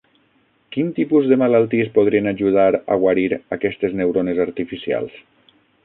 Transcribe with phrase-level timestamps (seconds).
[0.75, 5.21] Quin tipus de malalties podrien ajudar a guarir aquestes neurones artificials?